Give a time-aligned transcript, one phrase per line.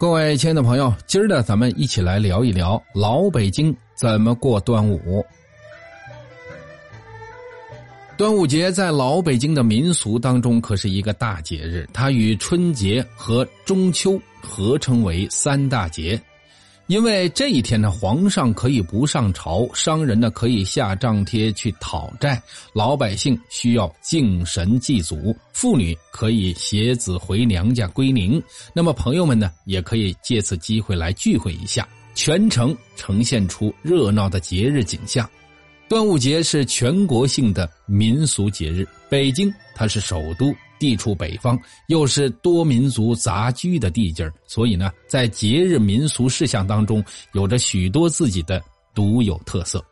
[0.00, 5.22] 各位亲爱的朋友，今儿呢，咱们一起来聊一聊老北京怎么过端午。
[8.16, 16.18] 端午节在老北京的民俗当中可是一个大节日，它与春节和中秋合称为三大节。
[16.90, 28.42] 因为这一天呢，皇上可以不上朝，商人呢可以下账贴去讨债，老百姓需要敬神祭祖，妇女可以携子回娘家归宁，
[28.74, 35.30] 那么朋友们呢也可以借此机会来聚会一下，全程呈现出热闹的节日景象。
[35.88, 40.52] 端午节是全国性的民俗节日，北京它是首都。
[40.80, 48.60] 地处北方，又是多民族杂居的地界所以呢，在节日民俗事项当中，有着许多自己的
[48.94, 49.84] 独有特色。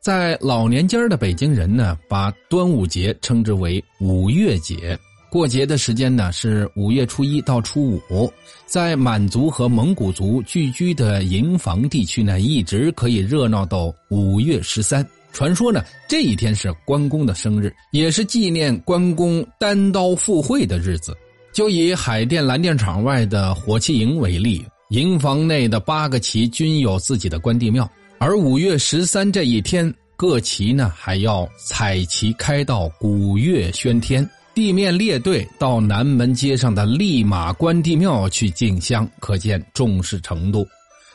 [0.00, 4.98] 在老年间的北京人呢，把端午节称之为五月节。
[5.30, 8.30] 过节的时间呢是五月初一到初五。
[8.66, 15.04] 在满族和蒙古族聚居的营房地区呢，一直可以热闹到五月十三。
[15.34, 21.12] 传说呢，这一天是关公的生日，也是纪念关公单刀赴会的日子。
[21.52, 40.64] 就以海淀蓝靛厂外的火器营为例，营房内的八个旗均有自己的关帝庙，而五月十三这一天，各旗呢还要彩旗开道，鼓乐喧天，地面列队到南门街上的立马关帝庙去敬香，可见重视程度。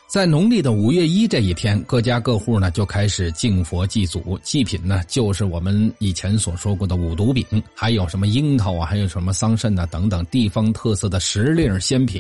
[0.10, 12.20] 在农历的五月一这一天，各家各户呢就开始敬佛祭祖，祭品呢就是我们以前所说过的五毒饼，还有什么樱桃啊，还有什么桑葚呐等等地方特色的时令鲜品。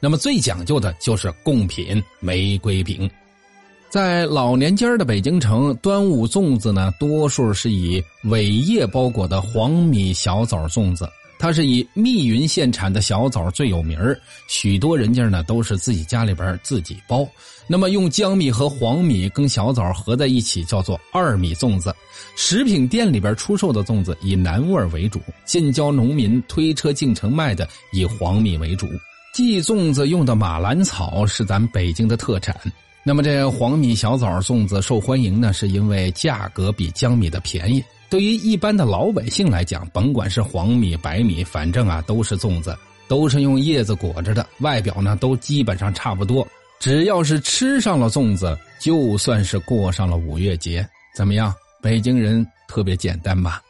[0.00, 3.08] 那么最讲究的就是贡品玫瑰饼。
[3.90, 11.06] 在老年间的北京城，端午粽子呢多数是以苇叶包裹的黄米小枣粽子。
[11.38, 13.98] 它是以密云县产的小枣最有名
[14.48, 17.26] 许多人家呢都是自己家里边自己包。
[17.66, 21.94] 那么用江米和黄米跟小枣合在一起，叫做二米粽子。
[22.34, 28.88] 食品店里边出售的粽子以南味为主，近郊农民推车进城卖的以黄米为主。
[29.34, 32.56] 祭粽子用的马兰草是咱北京的特产。
[33.04, 37.84] 那么这黄米小枣粽子受欢迎呢，是因为价格比江米的便宜。
[38.10, 42.76] 对于一般的老百姓来讲，甭管是黄米、白米，反正啊都是粽子，
[43.06, 46.46] 都是用叶子裹着的，外表呢都基本上差不多。
[46.80, 50.88] 只要是吃上了粽子，就算是过上了五月节。
[51.14, 51.52] 怎么样？
[51.82, 53.60] 北京人特别简单吧？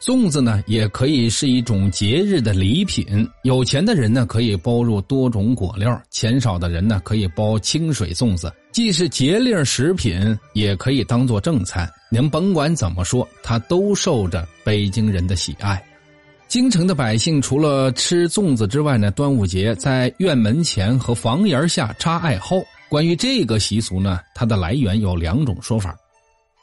[0.00, 3.28] 粽子呢，也可以是一种节日的礼品。
[3.42, 11.88] 有钱的人呢，可以包入多种果料；钱少的人呢，可以包清水粽子，既是节令食品，也可以当做正餐。
[12.10, 15.82] 您甭管怎么说，它都受着北京人的喜爱。
[16.46, 22.64] 京城的百姓除了吃粽子之外呢，端午节在院门前和房檐下插艾蒿。
[22.88, 25.94] 关于这个习俗呢，它的来源有两种说法。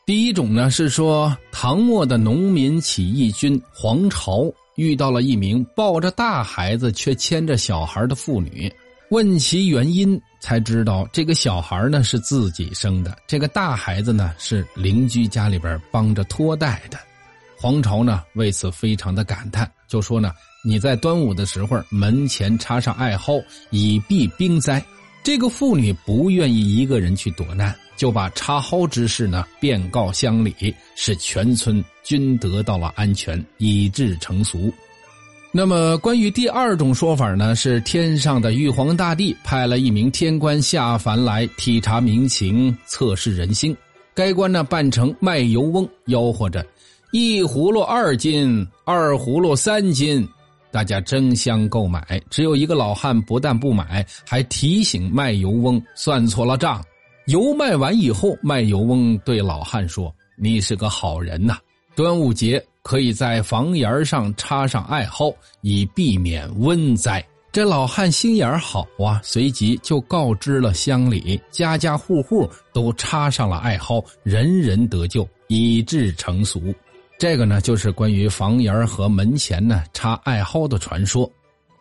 [0.06, 8.72] 第一种呢是说，唐末的农民起义军黄巢遇到了一名抱着大孩子却牵着小孩的妇女，
[9.16, 17.00] 问其原因，才知道这个小孩呢是自己生的，这个大孩子呢是邻居家里边帮着托带的。
[17.56, 20.34] 黄巢呢为此非常的感叹，就说呢
[20.66, 24.84] ：“你在端午的时候门前插上艾蒿，以避兵灾。”
[25.24, 27.74] 这个妇女不愿意一个人去躲难。
[27.96, 34.74] 就把插蒿之事呢便告乡里，使全村均得到了安全，以致成俗。
[35.58, 43.74] 那么关于第二种说法呢，是天上的玉皇大帝派了一名天官下凡来体察民情、测试人心。
[44.14, 46.62] 该官呢扮成卖油翁，吆喝着
[47.14, 50.28] ：“一葫芦二斤，二葫芦三斤。”
[50.72, 52.22] 大家争相购买。
[52.30, 56.84] 只有一个老汉不但不买，还提醒卖油翁算错了账。
[57.28, 61.58] 油卖完以后，卖油翁对老汉说：“你是个好人呐，
[61.96, 76.62] 端午节可以在房檐上插上艾蒿，以避免瘟灾。”这老汉心眼好啊，随即就告知了乡里，家家户户都插上了艾蒿，人人得救，以致成俗。
[77.18, 81.32] 这个呢，就是关于房檐和门前呢插艾蒿的传说。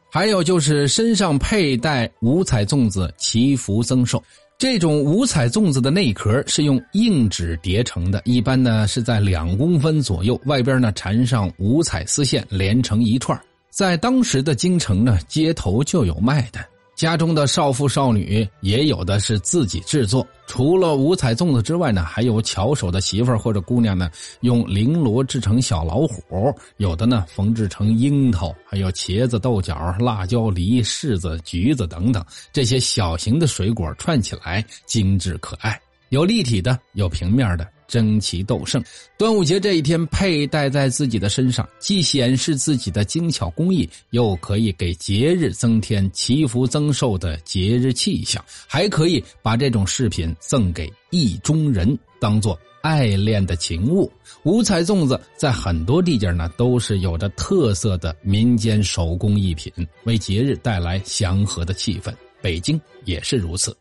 [0.08, 4.22] 还有就是身上佩戴五彩粽子，祈福增寿。
[4.56, 13.38] 这种五彩粽子的内壳是用硬纸叠成的，一般呢是在两公分左右，外边呢缠上五彩丝线，连成一串。
[13.68, 16.64] 在当时的京城呢，街头就有卖的。
[16.94, 24.08] 家中的少妇少女也有的是自己制作，除了五彩粽子之外呢，还有巧手的媳妇或者姑娘呢，
[24.42, 35.78] 用绫罗制成小老虎，有的呢缝制成樱桃，还有茄子、豆角、辣椒、梨、柿子、橘子等等这些小型的水果串起来，精致可爱，
[36.10, 37.73] 有立体的，有平面的。
[37.86, 38.82] 争奇斗胜，
[39.18, 54.10] 端午节这一天佩戴在自己的身上，既显示自己的精巧工艺，又可以给节日增添祈福增寿的节日气象，还可以把这种饰品赠给意中人，当做爱恋的情物。
[54.42, 59.72] 五彩粽子在很多地界呢都是有着特色的民间手工艺品，
[60.04, 62.12] 为节日带来祥和的气氛。
[62.42, 63.74] 北京也是如此。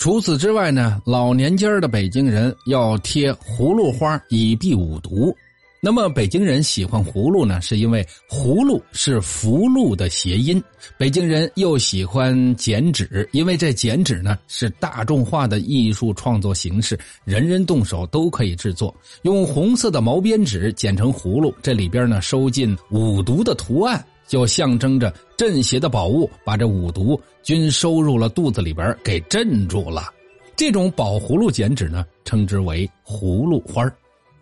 [0.00, 5.36] 除此之外呢，老年间的北京人要贴葫芦花以避五毒。
[5.78, 10.62] 那么北京人喜欢葫芦呢，是因为葫芦是福禄的谐音。
[10.96, 18.94] 北京人又喜欢剪纸，因为这剪纸呢是大众化的艺术创作形式，人人动手都可以制作。
[19.20, 24.02] 用红色的毛边纸剪成葫芦，这里边呢收进五毒的图案。
[24.26, 30.12] 就象征着镇邪的宝物，把这五毒均收入了肚子里边，给镇住了。
[30.54, 33.90] 这种宝葫芦剪纸呢，称之为葫芦花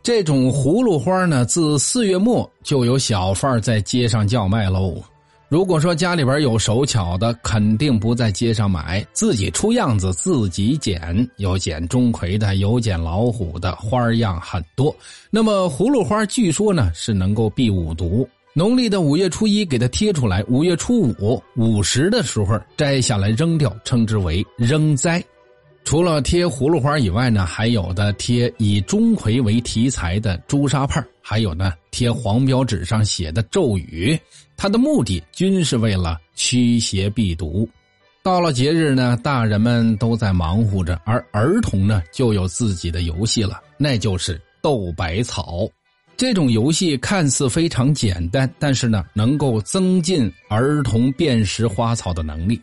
[0.03, 5.01] 这种葫芦花呢，自四月末就有小贩在街上叫卖喽。
[5.49, 11.01] 如果说家里边有手巧的，肯定不在街上买，自己出样子，自己剪。
[11.37, 14.93] 有剪钟馗的，有剪老虎的，花样很多。
[15.31, 18.29] 那么葫芦花据说呢，是能够避五毒。
[18.59, 25.25] 农历的五月初一给它贴出来，五月初五午时的时候摘下来扔掉，称之为扔灾。
[25.85, 34.19] 除了贴葫芦花以外呢，还有的贴以钟馗为题材的朱砂帕，还有呢贴黄标纸上写的咒语，
[34.57, 37.69] 它的目的均是为了驱邪避毒。
[38.25, 45.69] 到了节日呢，大人们都在忙活着，而儿童呢就有自己的游戏了，那就是斗百草。
[46.19, 52.61] 这种游戏看似非常简单，但是呢，能够增进儿童辨识花草的能力。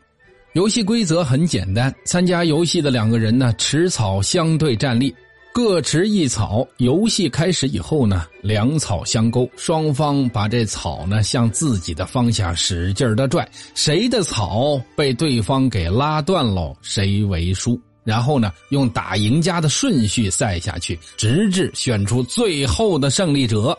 [0.56, 5.16] 游戏规则很简单，参加游戏的两个人呢，持草相对站立，
[5.54, 6.68] 各持一草。
[6.80, 17.80] 游戏开始以后呢，两草相勾，双方把这草呢向自己的方向使劲的拽，谁的草被对方给拉断了，谁为输。
[18.06, 23.78] 然后呢，用打赢家的顺序赛下去，直至选出最后的胜利者。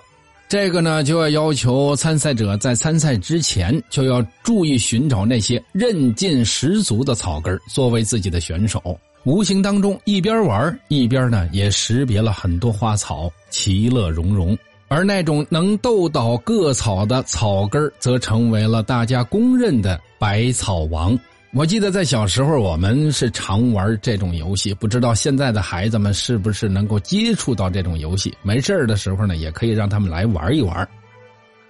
[0.49, 8.99] 这个呢，就要要求参赛者在参赛之前就要注意寻找那些韧劲十足的草根作为自己的选手。
[9.25, 14.57] 无形当中，一边玩一边呢，也识别了很多花草，其乐融融。
[14.89, 21.19] 而那种能斗倒各草的草根则成为了大家公认的百草王。
[21.57, 28.37] 我记得在小时候，我们是常玩这种游戏，不知道现在的孩子们是不是能够接触到这种游戏。
[28.43, 30.87] 没事的时候呢，也可以让他们来玩一玩。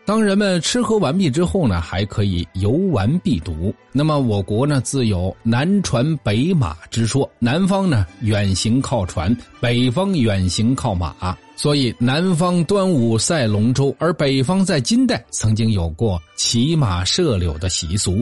[0.04, 3.72] 当人们吃喝完毕之后呢，还可以游玩避毒。
[3.92, 18.20] 那么我国呢，自有南船北马之说，南方呢远行靠船，北方远行靠马，所以南方端午赛龙舟，而北方在金代曾经有过骑马射柳的习俗。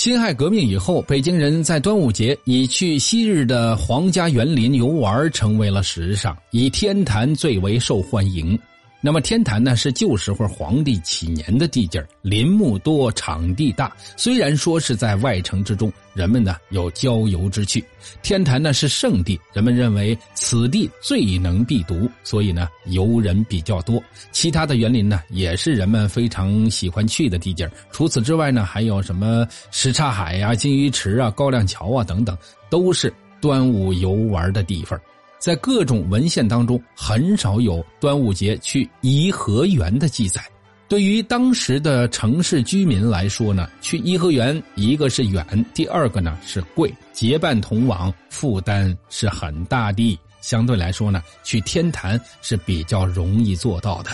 [0.00, 8.58] 辛亥革命以后，北京人在端午节以去昔日的皇家园林游玩成为了时尚，以天坛最为受欢迎。
[9.02, 13.90] 那么天坛呢，是旧时候皇帝起年的地界林木多，场地大。
[14.14, 17.82] 虽然说是在外城之中，人们呢有郊游之趣。
[18.22, 24.02] 天坛呢是圣地，人们认为此地最能避毒，所以呢游人比较多。
[24.32, 32.36] 其他的园林呢也是人们非常喜欢去的地界除此之外呢，还有什么什刹海呀、金鱼池啊、高粱桥啊等等，
[32.68, 35.00] 都是端午游玩的地方。
[35.40, 40.40] 在各种文献当中，很少有端午节去颐和园的记载。
[40.86, 50.18] 对于当时的城市居民来说呢，去颐和园一个是远，第二个呢是贵，结伴同往负担是很大的。
[50.40, 54.10] 相对来说呢，去天坛是比较容易做到的。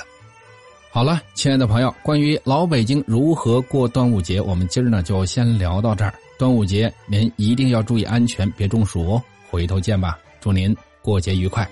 [0.91, 6.15] 好了，亲爱的朋友，关于老北京如何过端午节，我们今儿呢就先聊到这儿。
[6.39, 9.23] 端午节您一定要注意安全，别中暑哦。
[9.51, 10.77] 回头见吧，祝您。
[11.07, 11.65] 过节愉快。